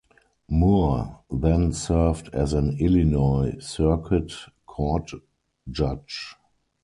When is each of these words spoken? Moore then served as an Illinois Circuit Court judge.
Moore 0.49 1.19
then 1.29 1.71
served 1.71 2.33
as 2.33 2.53
an 2.53 2.75
Illinois 2.79 3.55
Circuit 3.59 4.31
Court 4.65 5.11
judge. 5.69 6.35